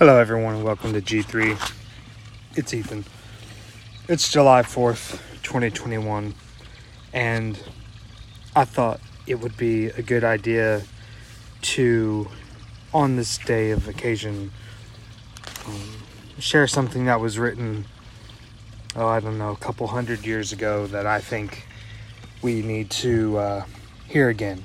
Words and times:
Hello, 0.00 0.18
everyone, 0.18 0.64
welcome 0.64 0.92
to 0.92 1.00
G3. 1.00 1.56
It's 2.56 2.74
Ethan. 2.74 3.04
It's 4.08 4.28
July 4.28 4.62
4th, 4.62 5.20
2021, 5.44 6.34
and 7.12 7.56
I 8.56 8.64
thought 8.64 9.00
it 9.28 9.36
would 9.36 9.56
be 9.56 9.86
a 9.86 10.02
good 10.02 10.24
idea 10.24 10.82
to, 11.62 12.28
on 12.92 13.14
this 13.14 13.38
day 13.38 13.70
of 13.70 13.86
occasion, 13.86 14.50
um, 15.64 16.02
share 16.40 16.66
something 16.66 17.04
that 17.04 17.20
was 17.20 17.38
written, 17.38 17.84
oh, 18.96 19.06
I 19.06 19.20
don't 19.20 19.38
know, 19.38 19.52
a 19.52 19.56
couple 19.56 19.86
hundred 19.86 20.26
years 20.26 20.50
ago 20.50 20.88
that 20.88 21.06
I 21.06 21.20
think 21.20 21.68
we 22.42 22.62
need 22.62 22.90
to 22.90 23.38
uh, 23.38 23.64
hear 24.08 24.28
again. 24.28 24.64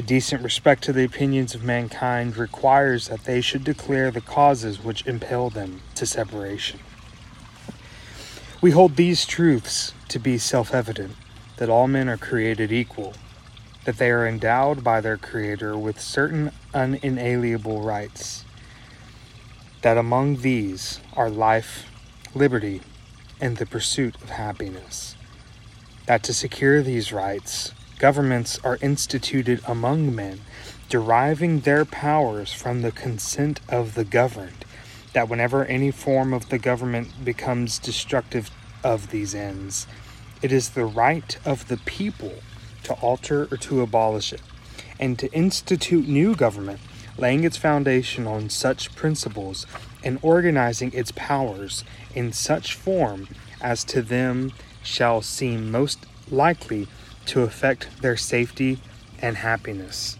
a 0.00 0.02
decent 0.02 0.42
respect 0.42 0.82
to 0.82 0.94
the 0.94 1.04
opinions 1.04 1.54
of 1.54 1.62
mankind 1.62 2.34
requires 2.34 3.08
that 3.08 3.24
they 3.24 3.38
should 3.42 3.62
declare 3.62 4.10
the 4.10 4.22
causes 4.22 4.82
which 4.82 5.06
impel 5.06 5.50
them 5.50 5.82
to 5.94 6.06
separation. 6.06 6.80
We 8.62 8.70
hold 8.70 8.96
these 8.96 9.26
truths 9.26 9.92
to 10.08 10.18
be 10.18 10.38
self 10.38 10.72
evident 10.72 11.16
that 11.58 11.68
all 11.68 11.86
men 11.86 12.08
are 12.08 12.16
created 12.16 12.72
equal, 12.72 13.12
that 13.84 13.98
they 13.98 14.10
are 14.10 14.26
endowed 14.26 14.82
by 14.82 15.02
their 15.02 15.18
Creator 15.18 15.76
with 15.76 16.00
certain 16.00 16.50
unalienable 16.72 17.82
rights, 17.82 18.46
that 19.82 19.98
among 19.98 20.36
these 20.38 20.98
are 21.12 21.28
life, 21.28 21.84
liberty, 22.34 22.80
and 23.38 23.58
the 23.58 23.66
pursuit 23.66 24.14
of 24.22 24.30
happiness, 24.30 25.14
that 26.06 26.22
to 26.22 26.32
secure 26.32 26.80
these 26.80 27.12
rights, 27.12 27.72
Governments 28.00 28.58
are 28.64 28.78
instituted 28.80 29.60
among 29.66 30.14
men, 30.14 30.40
deriving 30.88 31.60
their 31.60 31.84
powers 31.84 32.50
from 32.50 32.80
the 32.80 32.92
consent 32.92 33.60
of 33.68 33.94
the 33.94 34.06
governed, 34.06 34.64
that 35.12 35.28
whenever 35.28 35.66
any 35.66 35.90
form 35.90 36.32
of 36.32 36.48
the 36.48 36.56
government 36.56 37.22
becomes 37.22 37.78
destructive 37.78 38.50
of 38.82 39.10
these 39.10 39.34
ends, 39.34 39.86
it 40.40 40.50
is 40.50 40.70
the 40.70 40.86
right 40.86 41.36
of 41.44 41.68
the 41.68 41.76
people 41.76 42.36
to 42.84 42.94
alter 42.94 43.46
or 43.50 43.58
to 43.58 43.82
abolish 43.82 44.32
it, 44.32 44.40
and 44.98 45.18
to 45.18 45.30
institute 45.34 46.08
new 46.08 46.34
government, 46.34 46.80
laying 47.18 47.44
its 47.44 47.58
foundation 47.58 48.26
on 48.26 48.48
such 48.48 48.94
principles 48.94 49.66
and 50.02 50.18
organizing 50.22 50.90
its 50.94 51.12
powers 51.12 51.84
in 52.14 52.32
such 52.32 52.72
form 52.72 53.28
as 53.60 53.84
to 53.84 54.00
them 54.00 54.52
shall 54.82 55.20
seem 55.20 55.70
most 55.70 56.06
likely 56.30 56.88
to 57.30 57.42
affect 57.42 58.02
their 58.02 58.16
safety 58.16 58.80
and 59.22 59.36
happiness. 59.36 60.18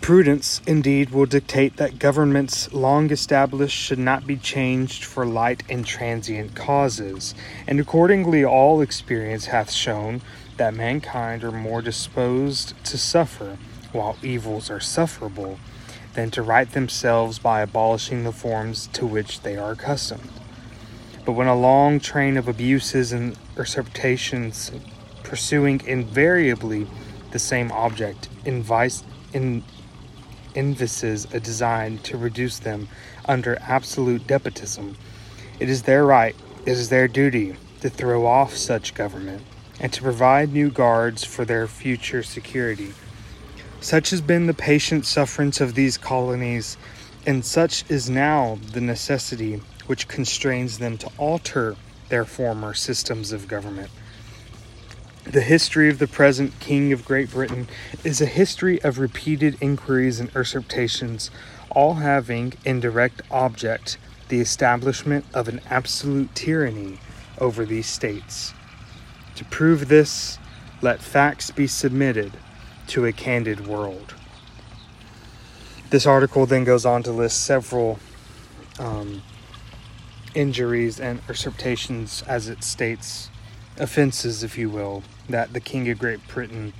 Prudence, 0.00 0.60
indeed, 0.66 1.10
will 1.10 1.26
dictate 1.26 1.76
that 1.76 2.00
governments 2.00 2.72
long 2.72 3.12
established 3.12 3.76
should 3.76 4.00
not 4.00 4.26
be 4.26 4.36
changed 4.36 5.04
for 5.04 5.24
light 5.24 5.62
and 5.70 5.86
transient 5.86 6.56
causes, 6.56 7.36
and 7.68 7.78
accordingly, 7.78 8.44
all 8.44 8.80
experience 8.80 9.46
hath 9.46 9.70
shown 9.70 10.22
that 10.56 10.74
mankind 10.74 11.44
are 11.44 11.52
more 11.52 11.82
disposed 11.82 12.74
to 12.84 12.98
suffer, 12.98 13.58
while 13.92 14.16
evils 14.24 14.70
are 14.70 14.80
sufferable, 14.80 15.60
than 16.14 16.32
to 16.32 16.42
right 16.42 16.72
themselves 16.72 17.38
by 17.38 17.60
abolishing 17.60 18.24
the 18.24 18.32
forms 18.32 18.88
to 18.88 19.06
which 19.06 19.42
they 19.42 19.56
are 19.56 19.70
accustomed. 19.70 20.39
But 21.24 21.32
when 21.32 21.46
a 21.46 21.54
long 21.54 22.00
train 22.00 22.36
of 22.36 22.48
abuses 22.48 23.12
and 23.12 23.36
usurpations 23.56 24.70
pursuing 25.22 25.80
invariably 25.86 26.86
the 27.30 27.38
same 27.38 27.70
object 27.72 28.28
invites 28.44 29.04
in 29.32 29.62
envises 30.56 31.32
a 31.32 31.38
design 31.38 31.98
to 31.98 32.16
reduce 32.16 32.58
them 32.58 32.88
under 33.26 33.56
absolute 33.60 34.26
despotism. 34.26 34.96
It 35.60 35.70
is 35.70 35.82
their 35.82 36.04
right, 36.04 36.34
it 36.66 36.72
is 36.72 36.88
their 36.88 37.06
duty 37.06 37.56
to 37.80 37.88
throw 37.88 38.26
off 38.26 38.56
such 38.56 38.94
government 38.94 39.42
and 39.78 39.92
to 39.92 40.02
provide 40.02 40.52
new 40.52 40.70
guards 40.70 41.24
for 41.24 41.44
their 41.44 41.66
future 41.66 42.22
security. 42.22 42.92
Such 43.80 44.10
has 44.10 44.20
been 44.20 44.46
the 44.46 44.54
patient 44.54 45.06
sufferance 45.06 45.60
of 45.60 45.74
these 45.74 45.96
colonies, 45.96 46.76
and 47.24 47.44
such 47.44 47.88
is 47.88 48.10
now 48.10 48.58
the 48.72 48.80
necessity 48.80 49.62
which 49.90 50.06
constrains 50.06 50.78
them 50.78 50.96
to 50.96 51.10
alter 51.18 51.74
their 52.10 52.24
former 52.24 52.72
systems 52.72 53.32
of 53.32 53.48
government. 53.48 53.90
The 55.24 55.40
history 55.40 55.90
of 55.90 55.98
the 55.98 56.06
present 56.06 56.60
King 56.60 56.92
of 56.92 57.04
Great 57.04 57.28
Britain 57.28 57.66
is 58.04 58.20
a 58.20 58.26
history 58.26 58.80
of 58.84 59.00
repeated 59.00 59.58
inquiries 59.60 60.20
and 60.20 60.32
usurpations, 60.32 61.32
all 61.70 61.94
having 61.94 62.52
in 62.64 62.78
direct 62.78 63.22
object 63.32 63.98
the 64.28 64.40
establishment 64.40 65.24
of 65.34 65.48
an 65.48 65.60
absolute 65.68 66.36
tyranny 66.36 67.00
over 67.38 67.64
these 67.64 67.88
states. 67.88 68.54
To 69.34 69.44
prove 69.46 69.88
this, 69.88 70.38
let 70.82 71.02
facts 71.02 71.50
be 71.50 71.66
submitted 71.66 72.30
to 72.86 73.06
a 73.06 73.12
candid 73.12 73.66
world. 73.66 74.14
This 75.90 76.06
article 76.06 76.46
then 76.46 76.62
goes 76.62 76.86
on 76.86 77.02
to 77.02 77.10
list 77.10 77.44
several 77.44 77.98
um, 78.78 79.22
injuries 80.34 81.00
and 81.00 81.20
usurpations, 81.28 82.22
as 82.26 82.48
it 82.48 82.62
states, 82.64 83.30
offenses, 83.78 84.42
if 84.42 84.56
you 84.58 84.70
will, 84.70 85.02
that 85.28 85.52
the 85.52 85.60
King 85.60 85.88
of 85.90 85.98
Great 85.98 86.26
Britain 86.28 86.72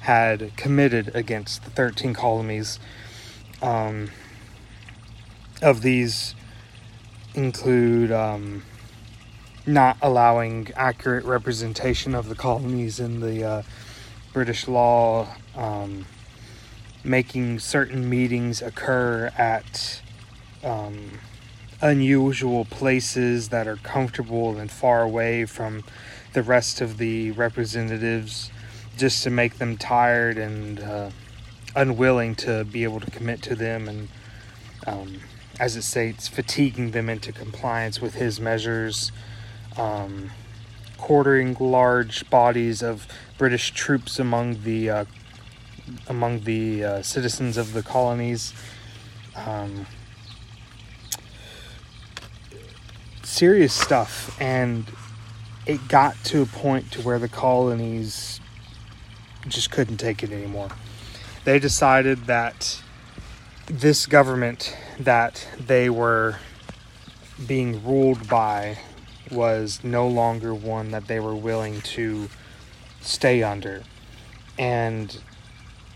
had 0.00 0.56
committed 0.56 1.14
against 1.14 1.64
the 1.64 1.70
13 1.70 2.12
colonies. 2.14 2.78
Um, 3.60 4.10
of 5.62 5.82
these 5.82 6.34
include 7.34 8.10
um, 8.10 8.64
not 9.64 9.96
allowing 10.02 10.72
accurate 10.74 11.24
representation 11.24 12.14
of 12.14 12.28
the 12.28 12.34
colonies 12.34 12.98
in 12.98 13.20
the 13.20 13.44
uh, 13.44 13.62
British 14.32 14.66
law, 14.66 15.28
um, 15.54 16.04
making 17.04 17.58
certain 17.58 18.08
meetings 18.08 18.60
occur 18.60 19.30
at 19.38 20.02
um, 20.64 21.20
unusual 21.82 22.64
places 22.64 23.48
that 23.48 23.66
are 23.66 23.76
comfortable 23.76 24.56
and 24.56 24.70
far 24.70 25.02
away 25.02 25.44
from 25.44 25.82
the 26.32 26.42
rest 26.42 26.80
of 26.80 26.96
the 26.96 27.32
representatives 27.32 28.50
just 28.96 29.22
to 29.24 29.30
make 29.30 29.58
them 29.58 29.76
tired 29.76 30.38
and 30.38 30.80
uh, 30.80 31.10
unwilling 31.74 32.34
to 32.34 32.64
be 32.64 32.84
able 32.84 33.00
to 33.00 33.10
commit 33.10 33.42
to 33.42 33.54
them 33.54 33.88
and 33.88 34.08
um, 34.86 35.20
as 35.58 35.76
it 35.76 35.82
states 35.82 36.28
fatiguing 36.28 36.92
them 36.92 37.10
into 37.10 37.32
compliance 37.32 38.00
with 38.00 38.14
his 38.14 38.40
measures. 38.40 39.12
Um, 39.76 40.30
quartering 40.98 41.56
large 41.58 42.30
bodies 42.30 42.80
of 42.80 43.08
british 43.36 43.72
troops 43.72 44.20
among 44.20 44.62
the 44.62 44.88
uh, 44.88 45.04
among 46.06 46.40
the 46.40 46.84
uh, 46.84 47.02
citizens 47.02 47.56
of 47.56 47.72
the 47.72 47.82
colonies. 47.82 48.54
Um, 49.34 49.86
serious 53.32 53.72
stuff 53.72 54.36
and 54.42 54.84
it 55.64 55.88
got 55.88 56.14
to 56.22 56.42
a 56.42 56.46
point 56.46 56.92
to 56.92 57.00
where 57.00 57.18
the 57.18 57.28
colonies 57.28 58.40
just 59.48 59.70
couldn't 59.70 59.96
take 59.96 60.22
it 60.22 60.30
anymore. 60.30 60.68
They 61.44 61.58
decided 61.58 62.26
that 62.26 62.82
this 63.66 64.04
government 64.04 64.76
that 65.00 65.48
they 65.58 65.88
were 65.88 66.36
being 67.46 67.82
ruled 67.82 68.28
by 68.28 68.78
was 69.30 69.82
no 69.82 70.06
longer 70.06 70.54
one 70.54 70.90
that 70.90 71.06
they 71.06 71.18
were 71.18 71.34
willing 71.34 71.80
to 71.80 72.28
stay 73.00 73.42
under. 73.42 73.82
And 74.58 75.18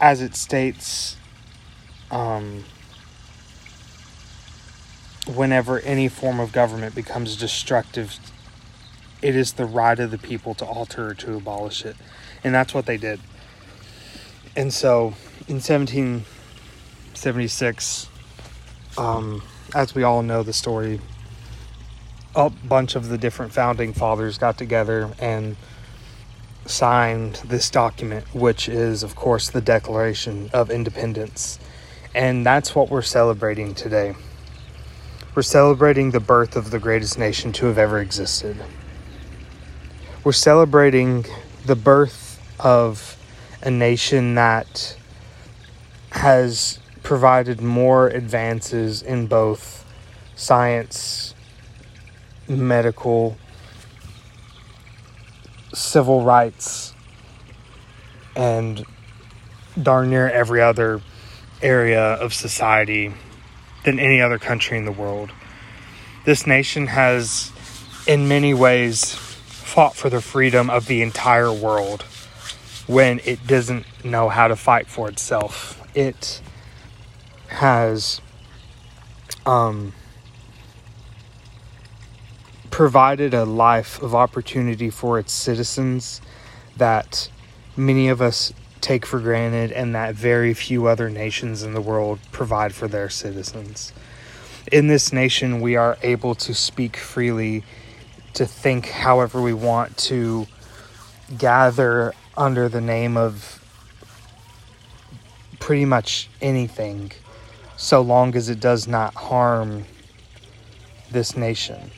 as 0.00 0.20
it 0.20 0.34
states 0.34 1.16
um, 2.10 2.64
whenever 5.36 5.80
any 5.80 6.08
form 6.08 6.40
of 6.40 6.52
government 6.52 6.94
becomes 6.94 7.36
destructive, 7.36 8.18
it 9.22 9.36
is 9.36 9.52
the 9.54 9.64
right 9.64 9.98
of 9.98 10.10
the 10.10 10.18
people 10.18 10.54
to 10.54 10.64
alter 10.64 11.08
or 11.08 11.14
to 11.14 11.36
abolish 11.36 11.84
it. 11.84 11.96
And 12.42 12.54
that's 12.54 12.72
what 12.72 12.86
they 12.86 12.96
did. 12.96 13.20
And 14.56 14.72
so 14.72 15.14
in 15.46 15.60
1776, 15.60 18.08
um, 18.98 19.42
as 19.74 19.94
we 19.94 20.02
all 20.02 20.22
know 20.22 20.42
the 20.42 20.52
story, 20.52 21.00
a 22.34 22.50
bunch 22.50 22.96
of 22.96 23.08
the 23.08 23.16
different 23.18 23.52
founding 23.52 23.92
fathers 23.92 24.38
got 24.38 24.58
together 24.58 25.12
and 25.18 25.56
signed 26.66 27.40
this 27.44 27.70
document, 27.70 28.34
which 28.34 28.68
is, 28.68 29.02
of 29.02 29.16
course, 29.16 29.50
the 29.50 29.60
Declaration 29.60 30.48
of 30.52 30.70
Independence. 30.70 31.58
And 32.14 32.46
that's 32.46 32.74
what 32.74 32.90
we're 32.90 33.02
celebrating 33.02 33.74
today. 33.74 34.14
We're 35.32 35.42
celebrating 35.42 36.10
the 36.10 36.18
birth 36.18 36.56
of 36.56 36.72
the 36.72 36.80
greatest 36.80 37.16
nation 37.16 37.52
to 37.52 37.66
have 37.66 37.78
ever 37.78 38.00
existed. 38.00 38.56
We're 40.24 40.32
celebrating 40.32 41.24
the 41.64 41.76
birth 41.76 42.40
of 42.58 43.16
a 43.62 43.70
nation 43.70 44.34
that 44.34 44.96
has 46.10 46.80
provided 47.04 47.60
more 47.60 48.08
advances 48.08 49.02
in 49.02 49.28
both 49.28 49.86
science, 50.34 51.36
medical, 52.48 53.38
civil 55.72 56.24
rights, 56.24 56.92
and 58.34 58.84
darn 59.80 60.10
near 60.10 60.28
every 60.28 60.60
other 60.60 61.00
area 61.62 62.14
of 62.14 62.34
society 62.34 63.14
than 63.84 63.98
any 63.98 64.20
other 64.20 64.38
country 64.38 64.76
in 64.76 64.84
the 64.84 64.92
world. 64.92 65.30
This 66.24 66.46
nation 66.46 66.88
has, 66.88 67.52
in 68.06 68.28
many 68.28 68.52
ways, 68.52 69.14
fought 69.14 69.96
for 69.96 70.10
the 70.10 70.20
freedom 70.20 70.68
of 70.68 70.86
the 70.86 71.02
entire 71.02 71.52
world 71.52 72.02
when 72.86 73.20
it 73.24 73.46
doesn't 73.46 73.86
know 74.04 74.28
how 74.28 74.48
to 74.48 74.56
fight 74.56 74.86
for 74.88 75.08
itself. 75.08 75.80
It 75.94 76.40
has 77.48 78.20
um, 79.46 79.92
provided 82.70 83.34
a 83.34 83.44
life 83.44 84.02
of 84.02 84.14
opportunity 84.14 84.90
for 84.90 85.18
its 85.18 85.32
citizens 85.32 86.20
that 86.76 87.30
many 87.76 88.08
of 88.08 88.20
us 88.20 88.52
take 88.80 89.06
for 89.06 89.20
granted 89.20 89.72
and 89.72 89.94
that 89.94 90.14
very 90.14 90.54
few 90.54 90.86
other 90.86 91.10
nations 91.10 91.62
in 91.62 91.74
the 91.74 91.80
world 91.80 92.18
provide 92.32 92.74
for 92.74 92.88
their 92.88 93.08
citizens. 93.08 93.92
In 94.70 94.86
this 94.86 95.12
nation, 95.12 95.60
we 95.60 95.76
are 95.76 95.96
able 96.02 96.34
to 96.36 96.54
speak 96.54 96.96
freely, 96.96 97.64
to 98.34 98.46
think 98.46 98.88
however 98.88 99.40
we 99.40 99.52
want, 99.52 99.96
to 99.98 100.46
gather 101.36 102.12
under 102.36 102.68
the 102.68 102.80
name 102.80 103.16
of 103.16 103.56
pretty 105.58 105.84
much 105.84 106.28
anything, 106.40 107.12
so 107.76 108.00
long 108.00 108.34
as 108.34 108.48
it 108.48 108.60
does 108.60 108.86
not 108.86 109.14
harm 109.14 109.84
this 111.10 111.36
nation 111.36 111.90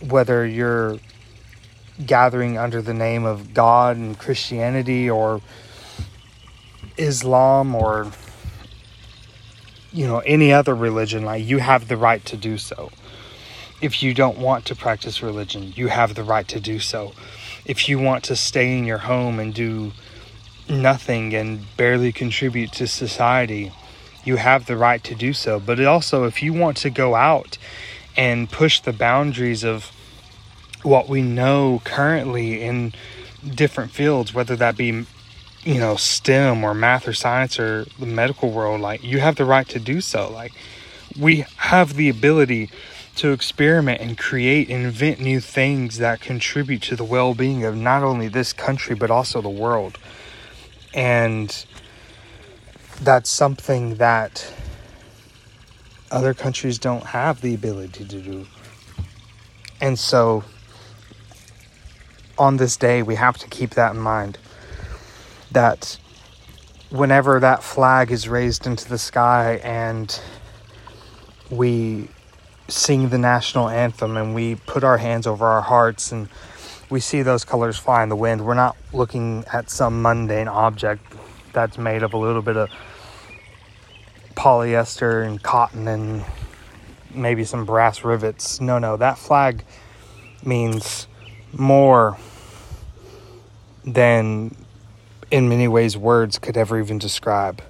whether 0.00 0.46
you're 0.46 0.98
gathering 2.04 2.56
under 2.56 2.80
the 2.80 2.94
name 2.94 3.24
of 3.24 3.52
God 3.52 3.96
and 3.96 4.18
Christianity 4.18 5.10
or 5.10 5.40
Islam 6.98 7.74
or 7.74 8.10
you 9.92 10.06
know 10.06 10.18
any 10.20 10.52
other 10.52 10.74
religion 10.74 11.24
like 11.24 11.44
you 11.44 11.58
have 11.58 11.88
the 11.88 11.96
right 11.96 12.24
to 12.26 12.36
do 12.36 12.58
so. 12.58 12.90
If 13.80 14.02
you 14.02 14.12
don't 14.12 14.38
want 14.38 14.64
to 14.66 14.74
practice 14.74 15.22
religion 15.22 15.72
you 15.76 15.88
have 15.88 16.14
the 16.14 16.24
right 16.24 16.48
to 16.48 16.60
do 16.60 16.78
so. 16.78 17.12
If 17.64 17.88
you 17.88 17.98
want 17.98 18.24
to 18.24 18.36
stay 18.36 18.76
in 18.76 18.84
your 18.84 18.98
home 18.98 19.38
and 19.38 19.54
do 19.54 19.92
nothing 20.68 21.34
and 21.34 21.64
barely 21.76 22.12
contribute 22.12 22.72
to 22.72 22.86
society 22.86 23.72
you 24.24 24.36
have 24.36 24.66
the 24.66 24.76
right 24.76 25.02
to 25.04 25.14
do 25.14 25.32
so. 25.32 25.58
But 25.58 25.82
also 25.84 26.24
if 26.24 26.42
you 26.42 26.52
want 26.52 26.76
to 26.78 26.90
go 26.90 27.14
out 27.14 27.56
and 28.16 28.50
push 28.50 28.80
the 28.80 28.92
boundaries 28.92 29.64
of 29.64 29.90
what 30.82 31.08
we 31.08 31.22
know 31.22 31.80
currently 31.84 32.62
in 32.62 32.92
different 33.48 33.92
fields, 33.92 34.34
whether 34.34 34.56
that 34.56 34.76
be, 34.76 35.06
you 35.68 35.78
know, 35.78 35.96
STEM 35.96 36.64
or 36.64 36.72
math 36.72 37.06
or 37.06 37.12
science 37.12 37.60
or 37.60 37.84
the 37.98 38.06
medical 38.06 38.50
world, 38.50 38.80
like 38.80 39.04
you 39.04 39.20
have 39.20 39.36
the 39.36 39.44
right 39.44 39.68
to 39.68 39.78
do 39.78 40.00
so. 40.00 40.30
Like 40.32 40.54
we 41.20 41.44
have 41.56 41.92
the 41.92 42.08
ability 42.08 42.70
to 43.16 43.32
experiment 43.32 44.00
and 44.00 44.16
create 44.16 44.70
and 44.70 44.86
invent 44.86 45.20
new 45.20 45.40
things 45.40 45.98
that 45.98 46.22
contribute 46.22 46.80
to 46.84 46.96
the 46.96 47.04
well 47.04 47.34
being 47.34 47.64
of 47.64 47.76
not 47.76 48.02
only 48.02 48.28
this 48.28 48.54
country 48.54 48.96
but 48.96 49.10
also 49.10 49.42
the 49.42 49.50
world. 49.50 49.98
And 50.94 51.66
that's 53.02 53.28
something 53.28 53.96
that 53.96 54.50
other 56.10 56.32
countries 56.32 56.78
don't 56.78 57.04
have 57.04 57.42
the 57.42 57.52
ability 57.54 58.06
to 58.06 58.22
do. 58.22 58.46
And 59.82 59.98
so 59.98 60.44
on 62.38 62.56
this 62.56 62.78
day, 62.78 63.02
we 63.02 63.16
have 63.16 63.36
to 63.36 63.48
keep 63.48 63.72
that 63.72 63.94
in 63.94 64.00
mind. 64.00 64.38
That 65.52 65.98
whenever 66.90 67.40
that 67.40 67.62
flag 67.62 68.10
is 68.10 68.28
raised 68.28 68.66
into 68.66 68.88
the 68.88 68.98
sky 68.98 69.60
and 69.62 70.20
we 71.50 72.08
sing 72.68 73.08
the 73.08 73.18
national 73.18 73.68
anthem 73.68 74.16
and 74.16 74.34
we 74.34 74.54
put 74.54 74.84
our 74.84 74.98
hands 74.98 75.26
over 75.26 75.46
our 75.46 75.62
hearts 75.62 76.12
and 76.12 76.28
we 76.90 77.00
see 77.00 77.22
those 77.22 77.44
colors 77.44 77.78
fly 77.78 78.02
in 78.02 78.08
the 78.08 78.16
wind, 78.16 78.44
we're 78.44 78.54
not 78.54 78.76
looking 78.92 79.44
at 79.52 79.70
some 79.70 80.02
mundane 80.02 80.48
object 80.48 81.02
that's 81.52 81.78
made 81.78 82.02
of 82.02 82.14
a 82.14 82.16
little 82.16 82.42
bit 82.42 82.56
of 82.56 82.70
polyester 84.34 85.26
and 85.26 85.42
cotton 85.42 85.88
and 85.88 86.24
maybe 87.14 87.44
some 87.44 87.64
brass 87.64 88.04
rivets. 88.04 88.60
No, 88.60 88.78
no, 88.78 88.96
that 88.96 89.18
flag 89.18 89.64
means 90.44 91.06
more 91.52 92.16
than 93.84 94.54
in 95.30 95.48
many 95.48 95.68
ways 95.68 95.96
words 95.96 96.38
could 96.38 96.56
ever 96.56 96.78
even 96.78 96.98
describe. 96.98 97.62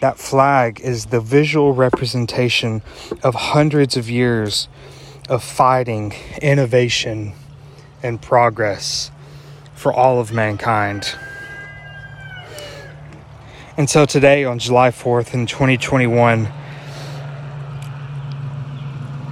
That 0.00 0.18
flag 0.18 0.80
is 0.80 1.06
the 1.06 1.20
visual 1.20 1.72
representation 1.72 2.82
of 3.22 3.34
hundreds 3.34 3.96
of 3.96 4.08
years 4.08 4.68
of 5.28 5.42
fighting, 5.42 6.14
innovation, 6.40 7.34
and 8.02 8.20
progress 8.20 9.10
for 9.74 9.92
all 9.92 10.20
of 10.20 10.32
mankind. 10.32 11.14
And 13.76 13.88
so 13.88 14.06
today, 14.06 14.44
on 14.44 14.58
July 14.58 14.90
4th 14.90 15.34
in 15.34 15.46
2021, 15.46 16.48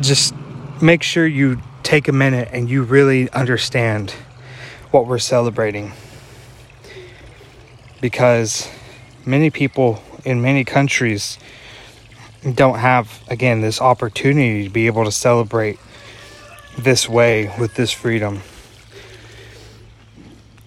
just 0.00 0.34
make 0.80 1.02
sure 1.02 1.26
you 1.26 1.60
take 1.82 2.06
a 2.06 2.12
minute 2.12 2.48
and 2.52 2.68
you 2.68 2.82
really 2.82 3.30
understand 3.30 4.12
what 4.90 5.06
we're 5.06 5.18
celebrating. 5.18 5.92
Because 8.00 8.70
many 9.24 9.50
people 9.50 10.02
in 10.24 10.42
many 10.42 10.64
countries 10.64 11.38
don't 12.54 12.78
have, 12.78 13.22
again, 13.28 13.60
this 13.60 13.80
opportunity 13.80 14.64
to 14.64 14.70
be 14.70 14.86
able 14.86 15.04
to 15.04 15.12
celebrate 15.12 15.78
this 16.78 17.08
way 17.08 17.52
with 17.58 17.74
this 17.74 17.92
freedom. 17.92 18.42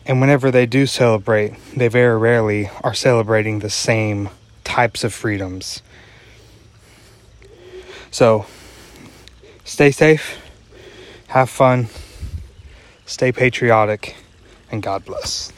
And 0.05 0.19
whenever 0.19 0.49
they 0.49 0.65
do 0.65 0.87
celebrate, 0.87 1.53
they 1.75 1.87
very 1.87 2.17
rarely 2.17 2.69
are 2.83 2.95
celebrating 2.95 3.59
the 3.59 3.69
same 3.69 4.29
types 4.63 5.03
of 5.03 5.13
freedoms. 5.13 5.83
So, 8.11 8.47
stay 9.63 9.91
safe, 9.91 10.39
have 11.27 11.49
fun, 11.49 11.89
stay 13.05 13.31
patriotic, 13.31 14.15
and 14.71 14.81
God 14.81 15.05
bless. 15.05 15.53